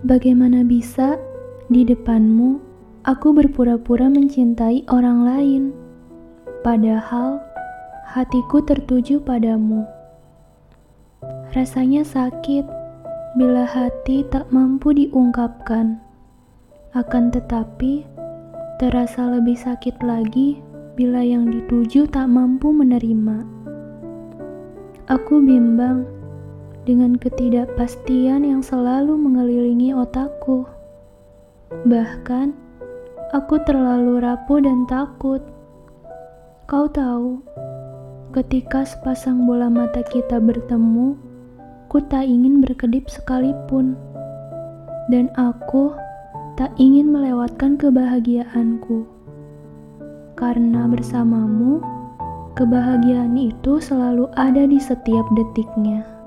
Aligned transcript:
Bagaimana 0.00 0.64
bisa 0.64 1.20
di 1.68 1.84
depanmu 1.84 2.56
aku 3.04 3.36
berpura-pura 3.36 4.08
mencintai 4.08 4.88
orang 4.88 5.28
lain, 5.28 5.62
padahal 6.64 7.36
hatiku 8.08 8.64
tertuju 8.64 9.20
padamu. 9.20 9.84
Rasanya 11.52 12.00
sakit 12.00 12.64
bila 13.36 13.68
hati 13.68 14.24
tak 14.32 14.48
mampu 14.48 14.96
diungkapkan, 14.96 16.00
akan 16.96 17.24
tetapi 17.28 18.08
terasa 18.80 19.36
lebih 19.36 19.60
sakit 19.60 20.00
lagi 20.00 20.64
bila 20.96 21.20
yang 21.20 21.52
dituju 21.52 22.08
tak 22.08 22.24
mampu 22.24 22.72
menerima. 22.72 23.44
Aku 25.12 25.44
bimbang 25.44 26.08
dengan 26.88 27.20
ketidakpastian 27.20 28.42
yang 28.42 28.64
selalu 28.64 29.12
mengelilingi 29.14 29.49
otakku. 30.02 30.64
Bahkan, 31.86 32.56
aku 33.36 33.54
terlalu 33.62 34.24
rapuh 34.24 34.60
dan 34.64 34.88
takut. 34.88 35.44
Kau 36.66 36.86
tahu, 36.90 37.42
ketika 38.34 38.82
sepasang 38.82 39.46
bola 39.46 39.70
mata 39.70 40.02
kita 40.02 40.42
bertemu, 40.42 41.14
ku 41.90 41.98
tak 42.00 42.26
ingin 42.26 42.62
berkedip 42.62 43.06
sekalipun. 43.10 43.98
Dan 45.10 45.26
aku 45.34 45.94
tak 46.54 46.70
ingin 46.78 47.10
melewatkan 47.10 47.74
kebahagiaanku. 47.74 49.08
Karena 50.38 50.86
bersamamu, 50.86 51.82
kebahagiaan 52.54 53.34
itu 53.34 53.82
selalu 53.82 54.30
ada 54.38 54.64
di 54.68 54.78
setiap 54.78 55.26
detiknya. 55.34 56.19